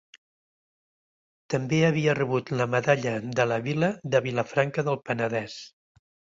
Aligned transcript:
També 1.55 1.81
havia 1.89 2.15
rebut 2.21 2.51
la 2.57 2.67
Medalla 2.77 3.15
de 3.41 3.47
la 3.53 3.61
Vila 3.69 3.93
de 4.17 4.25
Vilafranca 4.31 4.89
del 4.91 5.01
Penedès. 5.07 5.63